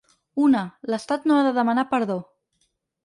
[0.45, 0.61] Una,
[0.93, 2.17] l’estat no ha de demanar perdó.